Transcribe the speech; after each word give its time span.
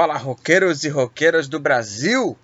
Fala 0.00 0.16
roqueiros 0.16 0.82
e 0.82 0.88
roqueiras 0.88 1.46
do 1.46 1.60
Brasil! 1.60 2.34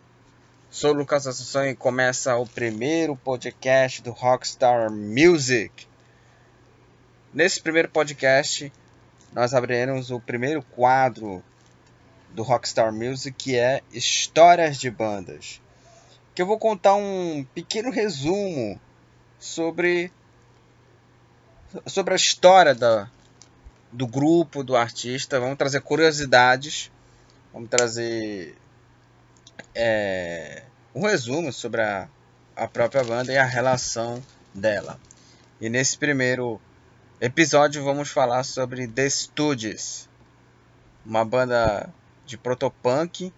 Sou 0.69 0.93
Lucas 0.93 1.27
Assunção 1.27 1.67
e 1.67 1.75
começa 1.75 2.37
o 2.37 2.47
primeiro 2.47 3.17
podcast 3.17 4.03
do 4.03 4.11
Rockstar 4.11 4.93
Music. 4.93 5.89
Nesse 7.33 7.59
primeiro 7.59 7.89
podcast, 7.89 8.71
nós 9.33 9.55
abriremos 9.55 10.11
o 10.11 10.21
primeiro 10.21 10.61
quadro 10.61 11.43
do 12.35 12.43
Rockstar 12.43 12.93
Music, 12.93 13.35
que 13.35 13.57
é 13.57 13.81
Histórias 13.91 14.77
de 14.77 14.91
Bandas. 14.91 15.63
Que 16.35 16.43
eu 16.43 16.47
vou 16.47 16.59
contar 16.59 16.95
um 16.95 17.43
pequeno 17.55 17.91
resumo 17.91 18.79
sobre 19.39 20.13
sobre 21.87 22.13
a 22.13 22.17
história 22.17 22.75
da, 22.75 23.09
do 23.91 24.07
grupo, 24.07 24.63
do 24.63 24.77
artista. 24.77 25.41
Vamos 25.41 25.57
trazer 25.57 25.81
curiosidades 25.81 26.91
Vamos 27.57 27.71
trazer 27.71 28.55
é, 29.75 30.63
um 30.95 31.07
resumo 31.07 31.51
sobre 31.51 31.81
a, 31.81 32.07
a 32.55 32.69
própria 32.69 33.03
banda 33.03 33.33
e 33.33 33.39
a 33.39 33.47
relação 33.47 34.23
dela. 34.53 35.01
E 35.59 35.71
nesse 35.71 35.97
primeiro 35.97 36.61
episódio 37.19 37.83
vamos 37.83 38.11
falar 38.11 38.45
sobre 38.45 38.87
The 38.87 39.09
Stooges, 39.09 40.07
uma 41.03 41.25
banda 41.25 41.89
de 42.27 42.37
protopunk 42.37 43.33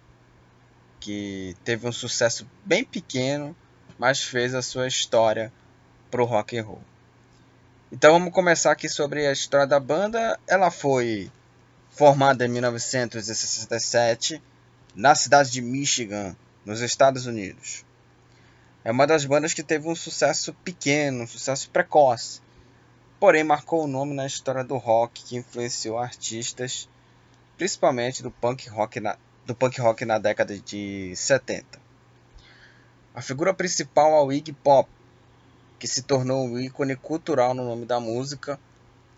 que 0.99 1.55
teve 1.63 1.87
um 1.87 1.91
sucesso 1.93 2.45
bem 2.65 2.83
pequeno, 2.83 3.55
mas 3.97 4.21
fez 4.21 4.53
a 4.53 4.61
sua 4.61 4.85
história 4.85 5.49
pro 6.11 6.25
rock 6.25 6.59
and 6.59 6.65
roll. 6.65 6.83
Então 7.89 8.11
vamos 8.11 8.33
começar 8.33 8.73
aqui 8.73 8.89
sobre 8.89 9.25
a 9.25 9.31
história 9.31 9.65
da 9.65 9.79
banda. 9.79 10.37
Ela 10.45 10.69
foi 10.69 11.31
formada 11.99 12.45
em 12.45 12.47
1967 12.47 14.41
na 14.95 15.13
cidade 15.15 15.51
de 15.51 15.61
Michigan, 15.61 16.33
nos 16.63 16.79
Estados 16.79 17.25
Unidos. 17.25 17.83
É 18.85 18.91
uma 18.91 19.05
das 19.05 19.25
bandas 19.25 19.53
que 19.53 19.61
teve 19.61 19.85
um 19.85 19.95
sucesso 19.95 20.53
pequeno, 20.63 21.23
um 21.23 21.27
sucesso 21.27 21.69
precoce, 21.69 22.39
porém 23.19 23.43
marcou 23.43 23.83
o 23.83 23.87
nome 23.87 24.13
na 24.13 24.25
história 24.25 24.63
do 24.63 24.77
rock 24.77 25.25
que 25.25 25.35
influenciou 25.35 25.97
artistas, 25.97 26.87
principalmente 27.57 28.23
do 28.23 28.31
punk 28.31 28.69
rock 28.69 29.01
na, 29.01 29.17
do 29.45 29.53
punk 29.53 29.81
rock 29.81 30.05
na 30.05 30.17
década 30.17 30.57
de 30.57 31.13
70. 31.13 31.81
A 33.13 33.21
figura 33.21 33.53
principal 33.53 34.13
é 34.13 34.23
o 34.23 34.31
Iggy 34.31 34.53
Pop, 34.53 34.89
que 35.77 35.85
se 35.85 36.03
tornou 36.03 36.45
um 36.45 36.57
ícone 36.57 36.95
cultural 36.95 37.53
no 37.53 37.65
nome 37.65 37.85
da 37.85 37.99
música, 37.99 38.57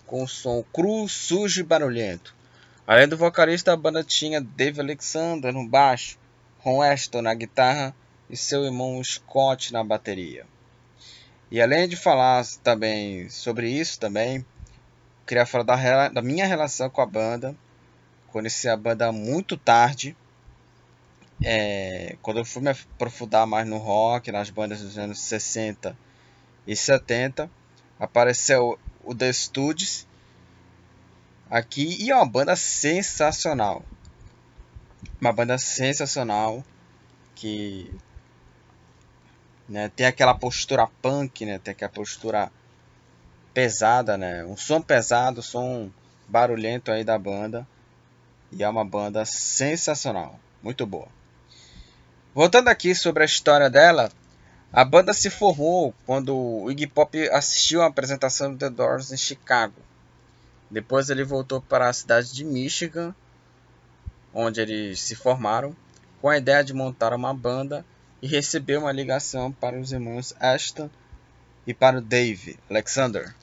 com 0.07 0.23
o 0.23 0.27
som 0.27 0.63
cru, 0.73 1.07
sujo 1.07 1.59
e 1.59 1.63
barulhento. 1.63 2.40
Além 2.91 3.07
do 3.07 3.15
vocalista, 3.15 3.71
a 3.71 3.77
banda 3.77 4.03
tinha 4.03 4.41
Dave 4.41 4.81
Alexander 4.81 5.53
no 5.53 5.65
baixo, 5.65 6.19
Ron 6.59 6.81
Aston 6.81 7.21
na 7.21 7.33
guitarra 7.33 7.95
e 8.29 8.35
seu 8.35 8.65
irmão 8.65 9.01
Scott 9.01 9.71
na 9.71 9.81
bateria. 9.81 10.45
E 11.49 11.61
além 11.61 11.87
de 11.87 11.95
falar 11.95 12.45
também 12.61 13.29
sobre 13.29 13.69
isso 13.69 13.97
também, 13.97 14.45
queria 15.25 15.45
falar 15.45 15.63
da, 15.63 16.09
da 16.09 16.21
minha 16.21 16.45
relação 16.45 16.89
com 16.89 16.99
a 16.99 17.05
banda. 17.05 17.55
Conheci 18.27 18.67
a 18.67 18.75
banda 18.75 19.09
muito 19.13 19.55
tarde. 19.55 20.13
É, 21.41 22.17
quando 22.21 22.39
eu 22.41 22.45
fui 22.45 22.61
me 22.61 22.71
aprofundar 22.71 23.47
mais 23.47 23.65
no 23.65 23.77
rock, 23.77 24.33
nas 24.33 24.49
bandas 24.49 24.81
dos 24.81 24.97
anos 24.97 25.17
60 25.17 25.97
e 26.67 26.75
70, 26.75 27.49
apareceu 27.97 28.77
o 29.01 29.15
The 29.15 29.31
Studios 29.31 30.05
aqui 31.51 31.97
e 32.01 32.09
é 32.09 32.15
uma 32.15 32.25
banda 32.25 32.55
sensacional. 32.55 33.83
Uma 35.19 35.33
banda 35.33 35.57
sensacional 35.57 36.63
que 37.35 37.93
né, 39.67 39.91
tem 39.93 40.05
aquela 40.05 40.33
postura 40.33 40.87
punk, 41.01 41.45
né, 41.45 41.59
tem 41.59 41.73
aquela 41.73 41.91
postura 41.91 42.49
pesada, 43.53 44.17
né, 44.17 44.45
um 44.45 44.55
som 44.55 44.81
pesado, 44.81 45.41
som 45.41 45.91
barulhento 46.27 46.91
aí 46.91 47.03
da 47.03 47.19
banda 47.19 47.67
e 48.51 48.63
é 48.63 48.69
uma 48.69 48.85
banda 48.85 49.25
sensacional, 49.25 50.39
muito 50.63 50.85
boa. 50.85 51.07
Voltando 52.33 52.69
aqui 52.69 52.95
sobre 52.95 53.23
a 53.23 53.25
história 53.25 53.69
dela, 53.69 54.09
a 54.71 54.85
banda 54.85 55.13
se 55.13 55.29
formou 55.29 55.93
quando 56.05 56.33
o 56.35 56.71
Iggy 56.71 56.87
Pop 56.87 57.29
assistiu 57.29 57.81
a 57.81 57.87
apresentação 57.87 58.53
do 58.53 58.57
The 58.57 58.69
Doors 58.69 59.11
em 59.11 59.17
Chicago. 59.17 59.90
Depois 60.71 61.09
ele 61.09 61.25
voltou 61.25 61.61
para 61.61 61.89
a 61.89 61.93
cidade 61.93 62.33
de 62.33 62.45
Michigan, 62.45 63.13
onde 64.33 64.61
eles 64.61 65.01
se 65.01 65.15
formaram, 65.15 65.75
com 66.21 66.29
a 66.29 66.37
ideia 66.37 66.63
de 66.63 66.73
montar 66.73 67.13
uma 67.13 67.33
banda 67.33 67.85
e 68.21 68.27
recebeu 68.27 68.79
uma 68.79 68.91
ligação 68.93 69.51
para 69.51 69.77
os 69.77 69.91
irmãos 69.91 70.33
Ashton 70.39 70.89
e 71.67 71.73
para 71.73 71.97
o 71.97 72.01
Dave 72.01 72.57
Alexander. 72.69 73.35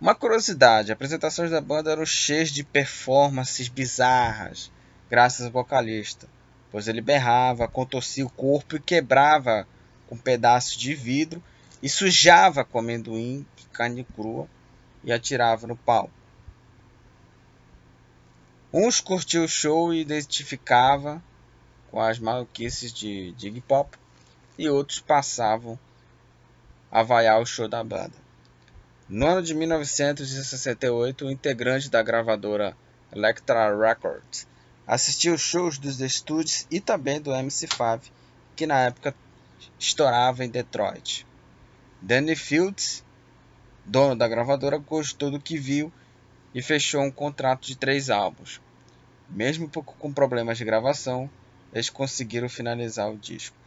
Uma 0.00 0.12
curiosidade, 0.12 0.90
apresentações 0.90 1.52
da 1.52 1.60
banda 1.60 1.92
eram 1.92 2.04
cheias 2.04 2.50
de 2.50 2.64
performances 2.64 3.68
bizarras, 3.68 4.72
graças 5.08 5.46
ao 5.46 5.52
vocalista, 5.52 6.28
pois 6.72 6.88
ele 6.88 7.00
berrava, 7.00 7.68
contorcia 7.68 8.26
o 8.26 8.30
corpo 8.30 8.74
e 8.74 8.80
quebrava 8.80 9.68
com 10.08 10.16
pedaços 10.16 10.76
de 10.76 10.94
vidro 10.94 11.40
e 11.80 11.88
sujava 11.88 12.64
com 12.64 12.80
amendoim 12.80 13.46
e 13.56 13.64
carne 13.66 14.02
crua 14.02 14.48
e 15.04 15.12
atirava 15.12 15.66
no 15.66 15.76
pau. 15.76 16.10
Uns 18.72 19.00
curtiam 19.00 19.44
o 19.44 19.48
show 19.48 19.94
e 19.94 20.00
identificava 20.00 21.22
com 21.90 22.00
as 22.00 22.18
maluquices 22.18 22.92
de, 22.92 23.34
Iggy 23.40 23.60
Pop 23.62 23.96
e 24.58 24.68
outros 24.68 25.00
passavam 25.00 25.78
a 26.90 27.02
vaiar 27.02 27.40
o 27.40 27.46
show 27.46 27.68
da 27.68 27.82
banda. 27.82 28.12
No 29.08 29.26
ano 29.26 29.42
de 29.42 29.54
1968, 29.54 31.24
o 31.24 31.30
integrante 31.30 31.88
da 31.88 32.02
gravadora 32.02 32.76
Elektra 33.10 33.74
Records 33.74 34.46
assistiu 34.86 35.38
shows 35.38 35.78
dos 35.78 35.96
The 35.96 36.08
Studios 36.08 36.66
e 36.70 36.78
também 36.78 37.20
do 37.20 37.30
MC5, 37.30 38.02
que 38.54 38.66
na 38.66 38.80
época 38.80 39.14
estourava 39.78 40.44
em 40.44 40.50
Detroit. 40.50 41.26
Danny 42.02 42.36
Fields 42.36 43.02
dono 43.88 44.14
da 44.14 44.28
gravadora, 44.28 44.78
gostou 44.78 45.30
do 45.30 45.40
que 45.40 45.56
viu 45.56 45.92
e 46.54 46.62
fechou 46.62 47.02
um 47.02 47.10
contrato 47.10 47.66
de 47.66 47.76
três 47.76 48.10
álbuns. 48.10 48.60
Mesmo 49.28 49.68
com 49.68 50.12
problemas 50.12 50.58
de 50.58 50.64
gravação, 50.64 51.28
eles 51.72 51.90
conseguiram 51.90 52.48
finalizar 52.48 53.10
o 53.10 53.16
disco. 53.16 53.57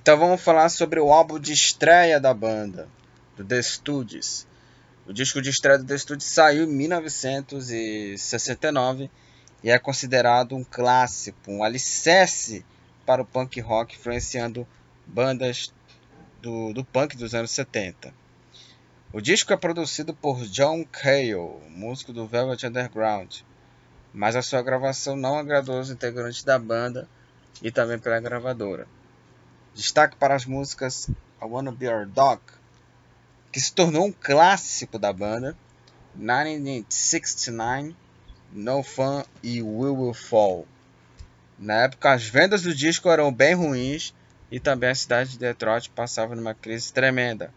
Então 0.00 0.16
vamos 0.16 0.40
falar 0.40 0.68
sobre 0.68 1.00
o 1.00 1.12
álbum 1.12 1.40
de 1.40 1.52
estreia 1.52 2.20
da 2.20 2.32
banda, 2.32 2.88
do 3.36 3.44
The 3.44 3.60
Studios. 3.60 4.46
O 5.04 5.12
disco 5.12 5.42
de 5.42 5.50
estreia 5.50 5.76
do 5.76 5.84
The 5.84 5.98
Studio 5.98 6.24
saiu 6.24 6.62
em 6.62 6.72
1969 6.72 9.10
e 9.60 9.70
é 9.70 9.76
considerado 9.76 10.54
um 10.54 10.62
clássico, 10.62 11.50
um 11.50 11.64
alicerce 11.64 12.64
para 13.04 13.22
o 13.22 13.24
punk 13.24 13.60
rock, 13.60 13.96
influenciando 13.96 14.64
bandas 15.04 15.74
do, 16.40 16.72
do 16.72 16.84
punk 16.84 17.16
dos 17.16 17.34
anos 17.34 17.50
70. 17.50 18.14
O 19.12 19.20
disco 19.20 19.52
é 19.52 19.56
produzido 19.56 20.14
por 20.14 20.46
John 20.46 20.84
Cale, 20.84 21.34
músico 21.70 22.12
do 22.12 22.24
Velvet 22.24 22.64
Underground, 22.64 23.40
mas 24.14 24.36
a 24.36 24.42
sua 24.42 24.62
gravação 24.62 25.16
não 25.16 25.36
agradou 25.36 25.80
os 25.80 25.90
integrantes 25.90 26.44
da 26.44 26.56
banda 26.56 27.08
e 27.60 27.72
também 27.72 27.98
pela 27.98 28.20
gravadora. 28.20 28.86
Destaque 29.74 30.16
para 30.16 30.34
as 30.34 30.44
músicas 30.44 31.08
I 31.08 31.44
Wanna 31.44 31.70
Be 31.72 31.86
Your 31.86 32.06
Dog, 32.06 32.42
que 33.52 33.60
se 33.60 33.72
tornou 33.72 34.06
um 34.06 34.12
clássico 34.12 34.98
da 34.98 35.12
banda, 35.12 35.56
1969, 36.14 37.94
No 38.52 38.82
Fun 38.82 39.22
e 39.42 39.62
We 39.62 39.90
Will 39.90 40.14
Fall. 40.14 40.66
Na 41.58 41.82
época, 41.82 42.12
as 42.12 42.24
vendas 42.24 42.62
do 42.62 42.74
disco 42.74 43.08
eram 43.08 43.32
bem 43.32 43.54
ruins 43.54 44.14
e 44.50 44.58
também 44.58 44.90
a 44.90 44.94
cidade 44.94 45.30
de 45.30 45.38
Detroit 45.38 45.90
passava 45.90 46.34
numa 46.34 46.54
crise 46.54 46.92
tremenda, 46.92 47.52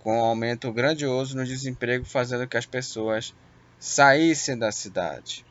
com 0.00 0.18
um 0.18 0.22
aumento 0.22 0.72
grandioso 0.72 1.36
no 1.36 1.44
desemprego, 1.44 2.04
fazendo 2.04 2.46
que 2.46 2.56
as 2.56 2.66
pessoas 2.66 3.34
saíssem 3.78 4.56
da 4.56 4.70
cidade. 4.70 5.44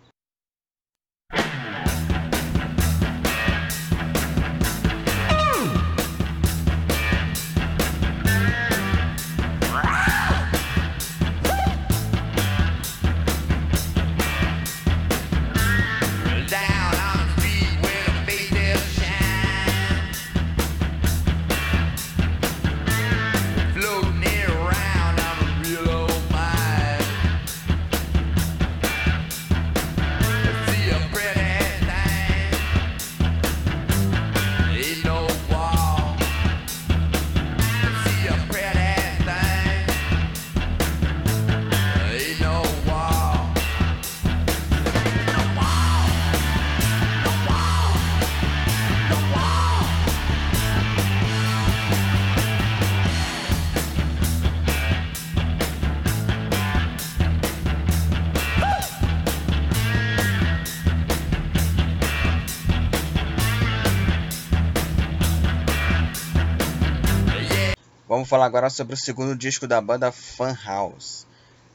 Vamos 68.23 68.29
falar 68.29 68.45
agora 68.45 68.69
sobre 68.69 68.93
o 68.93 68.97
segundo 68.97 69.35
disco 69.35 69.67
da 69.67 69.81
banda 69.81 70.09
Funhouse. 70.09 71.25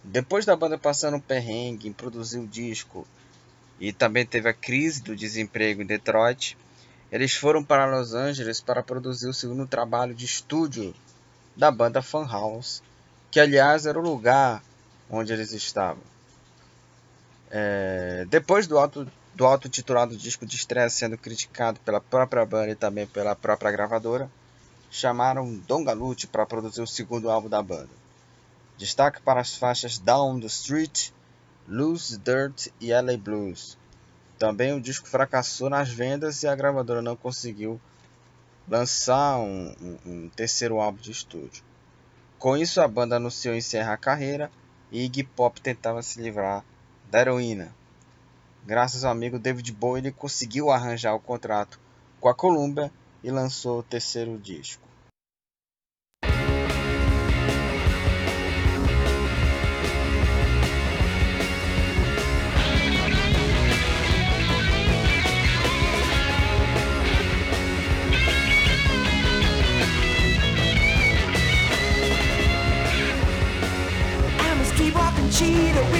Depois 0.02 0.46
da 0.46 0.56
banda 0.56 0.78
passando 0.78 1.18
um 1.18 1.20
perrengue 1.20 1.86
em 1.86 1.92
produzir 1.92 2.38
o 2.38 2.46
disco 2.46 3.06
e 3.78 3.92
também 3.92 4.24
teve 4.24 4.48
a 4.48 4.54
crise 4.54 5.02
do 5.02 5.14
desemprego 5.14 5.82
em 5.82 5.86
Detroit, 5.86 6.56
eles 7.12 7.34
foram 7.34 7.62
para 7.62 7.84
Los 7.84 8.14
Angeles 8.14 8.62
para 8.62 8.82
produzir 8.82 9.28
o 9.28 9.34
segundo 9.34 9.66
trabalho 9.66 10.14
de 10.14 10.24
estúdio 10.24 10.94
da 11.54 11.70
banda 11.70 12.00
Funhouse, 12.00 12.80
que 13.30 13.38
aliás 13.38 13.84
era 13.84 13.98
o 13.98 14.02
lugar 14.02 14.64
onde 15.10 15.34
eles 15.34 15.52
estavam. 15.52 16.02
É, 17.50 18.26
depois 18.30 18.66
do 18.66 18.78
auto 18.78 19.06
do 19.34 19.44
auto-titulado 19.44 20.16
disco 20.16 20.46
de 20.46 20.56
estreia 20.56 20.88
sendo 20.88 21.18
criticado 21.18 21.78
pela 21.80 22.00
própria 22.00 22.46
banda 22.46 22.70
e 22.70 22.74
também 22.74 23.06
pela 23.06 23.36
própria 23.36 23.70
gravadora, 23.70 24.30
chamaram 24.90 25.56
Don 25.66 25.84
Gallucci 25.84 26.26
para 26.26 26.46
produzir 26.46 26.80
o 26.80 26.86
segundo 26.86 27.30
álbum 27.30 27.48
da 27.48 27.62
banda. 27.62 27.90
Destaque 28.76 29.20
para 29.20 29.40
as 29.40 29.56
faixas 29.56 29.98
Down 29.98 30.40
the 30.40 30.46
Street, 30.46 31.10
Loose 31.66 32.18
Dirt 32.18 32.68
e 32.80 32.92
LA 32.92 33.16
Blues. 33.16 33.76
Também 34.38 34.72
o 34.72 34.80
disco 34.80 35.08
fracassou 35.08 35.68
nas 35.68 35.90
vendas 35.90 36.42
e 36.42 36.48
a 36.48 36.54
gravadora 36.54 37.02
não 37.02 37.16
conseguiu 37.16 37.80
lançar 38.68 39.38
um, 39.38 39.74
um, 39.80 39.98
um 40.06 40.28
terceiro 40.28 40.80
álbum 40.80 41.00
de 41.00 41.10
estúdio. 41.10 41.64
Com 42.38 42.56
isso, 42.56 42.80
a 42.80 42.86
banda 42.86 43.16
anunciou 43.16 43.54
encerrar 43.54 43.94
a 43.94 43.98
carreira 43.98 44.50
e 44.92 45.04
Iggy 45.04 45.24
Pop 45.24 45.60
tentava 45.60 46.02
se 46.02 46.20
livrar 46.20 46.64
da 47.10 47.20
heroína. 47.20 47.74
Graças 48.64 49.04
ao 49.04 49.10
amigo 49.10 49.38
David 49.38 49.72
Bowie, 49.72 50.02
ele 50.02 50.12
conseguiu 50.12 50.70
arranjar 50.70 51.14
o 51.14 51.20
contrato 51.20 51.80
com 52.20 52.28
a 52.28 52.34
Columbia 52.34 52.92
e 53.22 53.30
lançou 53.30 53.80
o 53.80 53.82
terceiro 53.82 54.38
disco. 54.38 54.88
cheetah 75.38 75.97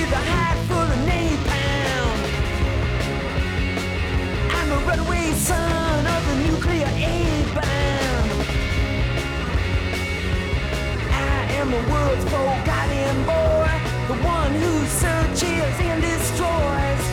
I 11.68 11.70
am 11.70 11.84
the 11.84 11.92
world's 11.92 12.24
forgotten 12.24 13.16
boy, 13.28 13.68
the 14.08 14.16
one 14.24 14.52
who 14.52 14.86
searches 14.86 15.74
and 15.84 16.00
destroys. 16.00 17.04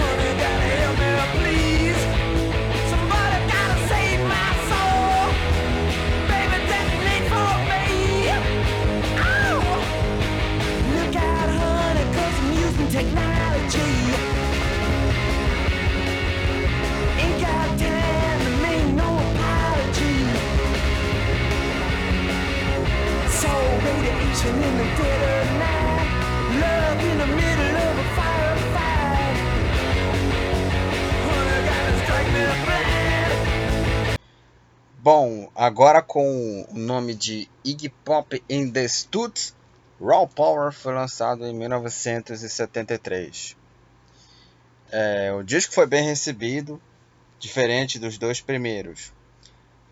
Honey, 0.00 0.32
gotta 0.42 0.68
help 0.74 0.96
me, 0.98 1.10
please. 1.38 2.00
Somebody 2.90 3.38
gotta 3.54 3.76
save 3.86 4.20
my 4.26 4.50
soul. 4.70 5.22
Baby, 6.26 6.58
detonate 6.66 7.26
for 7.30 7.54
me. 7.70 7.86
Oh! 9.22 9.62
Look 10.96 11.14
out, 11.14 11.48
honey, 11.54 12.04
cause 12.16 12.36
I'm 12.42 12.50
using 12.58 12.88
technology. 12.88 14.33
Agora 35.64 36.02
com 36.02 36.66
o 36.70 36.78
nome 36.78 37.14
de 37.14 37.48
Iggy 37.64 37.88
Pop 37.88 38.42
in 38.50 38.70
the 38.70 38.86
Studs, 38.86 39.56
Raw 39.98 40.28
Power 40.28 40.72
foi 40.72 40.92
lançado 40.92 41.46
em 41.46 41.54
1973. 41.54 43.56
É, 44.92 45.32
o 45.32 45.42
disco 45.42 45.72
foi 45.72 45.86
bem 45.86 46.04
recebido, 46.04 46.80
diferente 47.38 47.98
dos 47.98 48.18
dois 48.18 48.42
primeiros. 48.42 49.10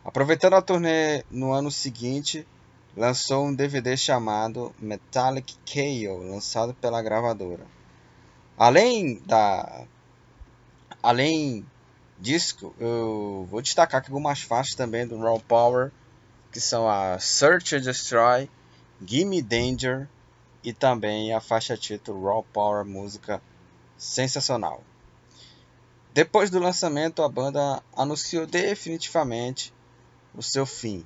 Aproveitando 0.04 0.54
a 0.54 0.62
turnê 0.62 1.24
no 1.30 1.52
ano 1.52 1.70
seguinte, 1.70 2.46
lançou 2.94 3.46
um 3.46 3.54
DVD 3.54 3.96
chamado 3.96 4.74
Metallic 4.78 5.56
Chaos, 5.64 6.28
lançado 6.28 6.74
pela 6.74 7.00
gravadora. 7.00 7.64
Além 8.58 9.22
da 9.24 9.86
além 11.02 11.64
disso, 12.22 12.72
eu 12.78 13.46
vou 13.50 13.60
destacar 13.60 14.00
aqui 14.00 14.08
algumas 14.08 14.40
faixas 14.40 14.76
também 14.76 15.06
do 15.06 15.18
Raw 15.18 15.40
Power, 15.40 15.90
que 16.52 16.60
são 16.60 16.88
a 16.88 17.18
Search 17.18 17.74
and 17.74 17.80
Destroy, 17.80 18.48
Gimme 19.04 19.42
Danger 19.42 20.08
e 20.62 20.72
também 20.72 21.34
a 21.34 21.40
faixa 21.40 21.76
título 21.76 22.24
Raw 22.24 22.44
Power, 22.44 22.84
música 22.84 23.42
sensacional. 23.98 24.84
Depois 26.14 26.48
do 26.48 26.60
lançamento, 26.60 27.22
a 27.22 27.28
banda 27.28 27.82
anunciou 27.96 28.46
definitivamente 28.46 29.74
o 30.32 30.42
seu 30.42 30.64
fim. 30.64 31.04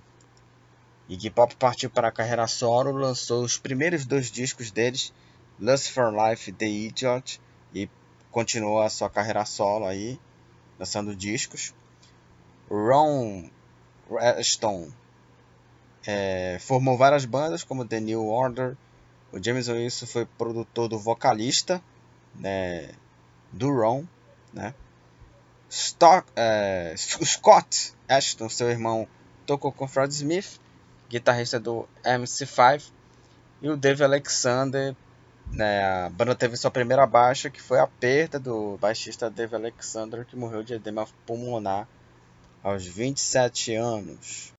Iggy 1.08 1.30
Pop 1.30 1.56
partiu 1.56 1.88
para 1.88 2.08
a 2.08 2.12
carreira 2.12 2.46
solo, 2.46 2.92
lançou 2.92 3.42
os 3.42 3.56
primeiros 3.56 4.04
dois 4.04 4.30
discos 4.30 4.70
deles, 4.70 5.14
Lust 5.58 5.92
for 5.92 6.12
Life 6.12 6.52
The 6.52 6.66
Idiot, 6.66 7.40
e 7.72 7.88
continuou 8.30 8.82
a 8.82 8.90
sua 8.90 9.08
carreira 9.08 9.44
solo 9.46 9.86
aí, 9.86 10.18
lançando 10.78 11.14
discos. 11.14 11.74
Ron 12.70 13.48
Aston 14.38 14.90
é, 16.06 16.58
formou 16.60 16.96
várias 16.96 17.24
bandas, 17.24 17.64
como 17.64 17.86
The 17.86 18.00
New 18.00 18.26
Order. 18.26 18.76
O 19.32 19.42
James 19.42 19.68
Wilson 19.68 20.06
foi 20.06 20.26
produtor 20.26 20.88
do 20.88 20.98
vocalista 20.98 21.82
né, 22.38 22.90
do 23.52 23.70
Ron. 23.70 24.04
Né? 24.52 24.74
Stock, 25.68 26.28
é, 26.36 26.94
Scott 26.96 27.92
Ashton, 28.08 28.48
seu 28.48 28.70
irmão, 28.70 29.06
tocou 29.44 29.72
com 29.72 29.88
Fred 29.88 30.12
Smith, 30.12 30.60
guitarrista 31.08 31.58
do 31.58 31.88
MC5. 32.04 32.90
E 33.62 33.70
o 33.70 33.76
Dave 33.76 34.04
Alexander, 34.04 34.94
né, 35.52 35.84
a 35.84 36.08
banda 36.10 36.34
teve 36.34 36.56
sua 36.56 36.70
primeira 36.70 37.06
baixa, 37.06 37.50
que 37.50 37.60
foi 37.60 37.78
a 37.78 37.86
perda 37.86 38.38
do 38.38 38.76
baixista 38.78 39.30
Dave 39.30 39.54
Alexander, 39.54 40.24
que 40.24 40.36
morreu 40.36 40.62
de 40.62 40.74
edema 40.74 41.06
pulmonar 41.24 41.88
aos 42.62 42.86
27 42.86 43.74
anos. 43.74 44.55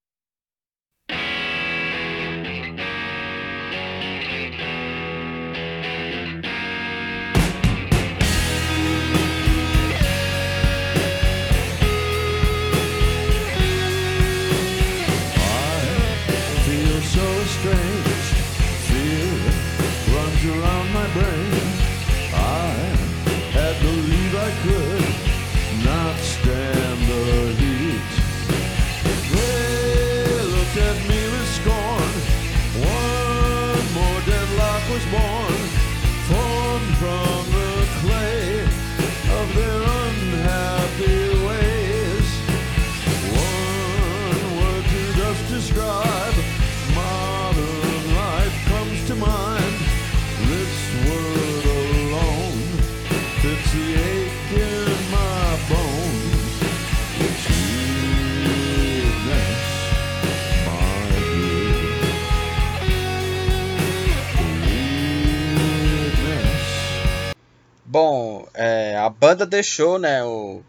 Deixou, 69.45 69.99
né, 69.99 70.23
o, 70.23 70.61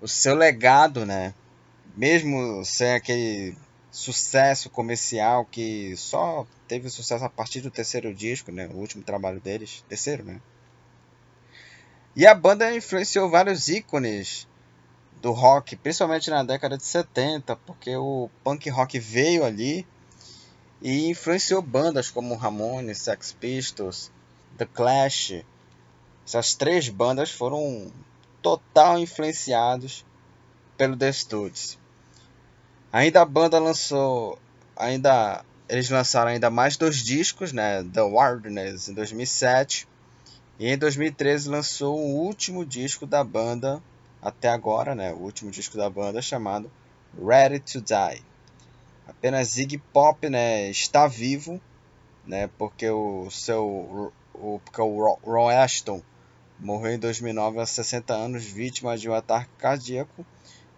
o 0.00 0.08
seu 0.08 0.34
legado, 0.34 1.04
né, 1.04 1.34
mesmo 1.96 2.64
sem 2.64 2.92
aquele 2.92 3.56
sucesso 3.90 4.68
comercial 4.68 5.44
que 5.44 5.96
só 5.96 6.46
teve 6.68 6.90
sucesso 6.90 7.24
a 7.24 7.30
partir 7.30 7.60
do 7.60 7.70
terceiro 7.70 8.14
disco, 8.14 8.52
né, 8.52 8.68
o 8.68 8.76
último 8.76 9.02
trabalho 9.02 9.40
deles, 9.40 9.84
terceiro, 9.88 10.24
né. 10.24 10.40
E 12.14 12.26
a 12.26 12.34
banda 12.34 12.74
influenciou 12.74 13.28
vários 13.28 13.68
ícones 13.68 14.48
do 15.20 15.32
rock, 15.32 15.76
principalmente 15.76 16.30
na 16.30 16.42
década 16.42 16.76
de 16.76 16.84
70, 16.84 17.56
porque 17.56 17.94
o 17.96 18.30
punk 18.42 18.68
rock 18.70 18.98
veio 18.98 19.44
ali 19.44 19.86
e 20.80 21.08
influenciou 21.08 21.60
bandas 21.60 22.10
como 22.10 22.34
Ramones, 22.34 23.02
Sex 23.02 23.32
Pistols, 23.32 24.10
The 24.56 24.66
Clash, 24.66 25.44
essas 26.26 26.54
três 26.54 26.88
bandas 26.88 27.30
foram 27.30 27.92
total 28.42 28.98
influenciados 28.98 30.04
pelo 30.76 30.96
The 30.96 31.12
Studios. 31.12 31.78
Ainda 32.92 33.22
a 33.22 33.24
banda 33.24 33.60
lançou, 33.60 34.36
ainda 34.76 35.44
eles 35.68 35.88
lançaram 35.88 36.32
ainda 36.32 36.50
mais 36.50 36.76
dois 36.76 36.96
discos, 36.96 37.52
né, 37.52 37.84
The 37.92 38.02
Wilderness 38.02 38.88
em 38.88 38.94
2007 38.94 39.86
e 40.58 40.68
em 40.68 40.76
2013 40.76 41.48
lançou 41.48 41.96
o 41.96 42.16
último 42.24 42.64
disco 42.64 43.06
da 43.06 43.22
banda 43.22 43.80
até 44.20 44.48
agora, 44.48 44.96
né, 44.96 45.12
o 45.12 45.18
último 45.18 45.50
disco 45.50 45.76
da 45.76 45.88
banda 45.88 46.20
chamado 46.20 46.70
Ready 47.16 47.60
to 47.60 47.80
Die. 47.80 48.22
Apenas 49.06 49.48
Ziggy 49.48 49.78
Pop, 49.78 50.28
né, 50.28 50.68
está 50.70 51.06
vivo, 51.06 51.60
né, 52.26 52.50
porque 52.58 52.90
o 52.90 53.30
seu 53.30 54.12
o, 54.34 54.60
porque 54.64 54.80
o 54.80 55.18
Ron 55.24 55.48
Aston 55.48 56.02
Morreu 56.58 56.92
em 56.92 56.98
2009 56.98 57.60
aos 57.60 57.70
60 57.70 58.14
anos, 58.14 58.44
vítima 58.44 58.96
de 58.96 59.10
um 59.10 59.12
ataque 59.12 59.50
cardíaco. 59.58 60.24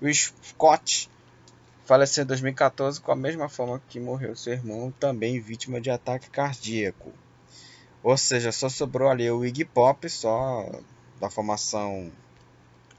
O 0.03 0.13
Scott 0.13 1.09
faleceu 1.85 2.25
em 2.25 2.27
2014 2.27 3.01
com 3.01 3.13
a 3.13 3.17
mesma 3.17 3.49
forma 3.49 3.81
que 3.89 4.01
morreu 4.01 4.35
seu 4.35 4.53
irmão, 4.55 4.93
também 4.99 5.41
vítima 5.41 5.81
de 5.81 5.89
ataque 5.89 6.29
cardíaco. 6.31 7.13
Ou 8.03 8.17
seja, 8.17 8.51
só 8.51 8.69
sobrou 8.69 9.09
ali 9.09 9.31
o 9.31 9.45
Iggy 9.45 9.65
Pop, 9.65 10.09
só 10.11 10.69
da 11.21 11.31
formação 11.31 12.11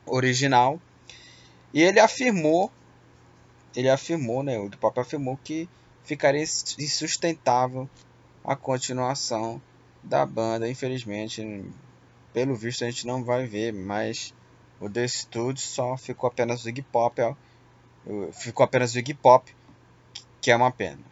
original. 0.06 0.80
E 1.74 1.82
ele 1.82 2.00
afirmou, 2.00 2.72
ele 3.76 3.90
afirmou, 3.90 4.42
né, 4.42 4.58
o 4.58 4.68
Iggy 4.68 4.78
Pop 4.78 4.98
afirmou 4.98 5.38
que 5.44 5.68
ficaria 6.04 6.42
insustentável 6.42 7.90
a 8.44 8.56
continuação 8.56 9.62
da 10.02 10.26
banda, 10.26 10.70
infelizmente 10.70 11.44
pelo 12.34 12.56
visto 12.56 12.84
a 12.84 12.90
gente 12.90 13.08
não 13.08 13.24
vai 13.24 13.46
ver 13.46 13.74
mais 13.74 14.34
o 14.80 14.90
The 14.90 15.08
Studio, 15.08 15.62
só 15.62 15.98
ficou 15.98 16.28
apenas 16.28 16.64
o 16.64 16.70
Iggy 16.70 16.82
Pop, 16.82 17.22
ficou 18.34 18.64
apenas 18.64 18.94
o 18.94 19.00
Iggy 19.00 19.14
Pop, 19.14 19.54
que 20.42 20.52
é 20.52 20.56
uma 20.56 20.72
pena. 20.72 21.04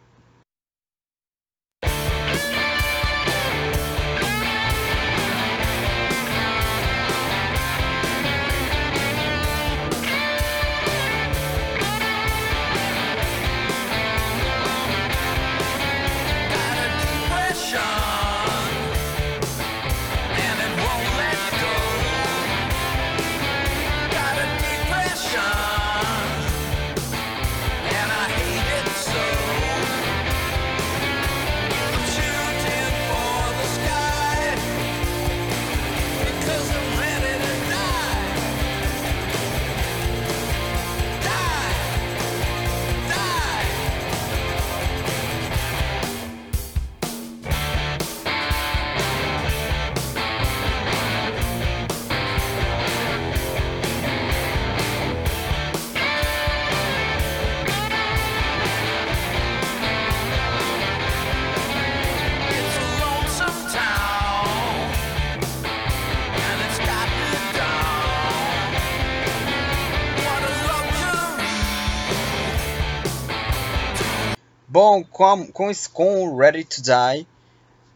Bom, 74.79 75.03
com, 75.03 75.47
com, 75.47 75.71
com 75.91 76.37
Ready 76.37 76.63
to 76.63 76.83
Die, 76.83 77.27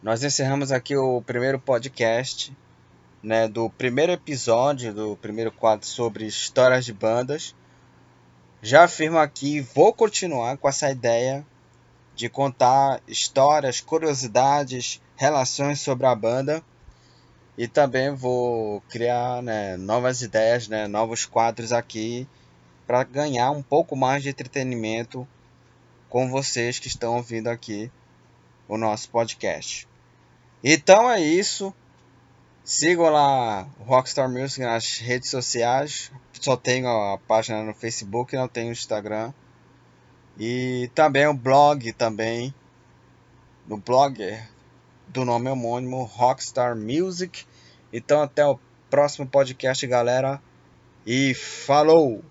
nós 0.02 0.24
encerramos 0.24 0.72
aqui 0.72 0.96
o 0.96 1.22
primeiro 1.22 1.56
podcast 1.56 2.52
né, 3.22 3.46
do 3.46 3.70
primeiro 3.70 4.10
episódio 4.10 4.92
do 4.92 5.16
primeiro 5.16 5.52
quadro 5.52 5.86
sobre 5.86 6.26
histórias 6.26 6.84
de 6.84 6.92
bandas. 6.92 7.54
Já 8.60 8.82
afirmo 8.82 9.18
aqui, 9.18 9.60
vou 9.60 9.92
continuar 9.92 10.56
com 10.56 10.68
essa 10.68 10.90
ideia 10.90 11.46
de 12.16 12.28
contar 12.28 13.00
histórias, 13.06 13.80
curiosidades, 13.80 15.00
relações 15.14 15.80
sobre 15.80 16.08
a 16.08 16.14
banda. 16.16 16.64
E 17.56 17.68
também 17.68 18.12
vou 18.12 18.80
criar 18.88 19.40
né, 19.40 19.76
novas 19.76 20.20
ideias, 20.20 20.66
né, 20.66 20.88
novos 20.88 21.26
quadros 21.26 21.72
aqui 21.72 22.26
para 22.88 23.04
ganhar 23.04 23.52
um 23.52 23.62
pouco 23.62 23.94
mais 23.94 24.24
de 24.24 24.30
entretenimento 24.30 25.28
com 26.12 26.28
vocês 26.28 26.78
que 26.78 26.88
estão 26.88 27.16
ouvindo 27.16 27.48
aqui 27.48 27.90
o 28.68 28.76
nosso 28.76 29.08
podcast. 29.08 29.88
Então 30.62 31.10
é 31.10 31.18
isso. 31.18 31.74
Sigam 32.62 33.08
lá 33.08 33.62
Rockstar 33.86 34.30
Music 34.30 34.60
nas 34.60 34.98
redes 34.98 35.30
sociais. 35.30 36.12
Só 36.38 36.54
tenho 36.54 36.86
a 36.86 37.16
página 37.16 37.62
no 37.62 37.72
Facebook, 37.72 38.36
não 38.36 38.46
tenho 38.46 38.72
Instagram. 38.72 39.32
E 40.38 40.90
também 40.94 41.26
o 41.26 41.32
blog 41.32 41.90
também. 41.94 42.54
No 43.66 43.78
blogger 43.78 44.46
do 45.08 45.24
nome 45.24 45.48
homônimo 45.48 46.04
Rockstar 46.04 46.76
Music. 46.76 47.46
Então 47.90 48.20
até 48.20 48.44
o 48.44 48.60
próximo 48.90 49.26
podcast, 49.26 49.86
galera. 49.86 50.42
E 51.06 51.32
falou! 51.32 52.22